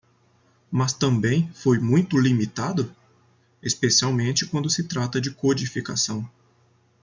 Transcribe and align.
Mas 0.71 0.93
também 0.93 1.47
foi 1.53 1.77
muito 1.77 2.17
limitado?, 2.19 2.91
especialmente 3.61 4.47
quando 4.47 4.67
se 4.67 4.87
trata 4.87 5.21
de 5.21 5.29
codificação. 5.29 6.27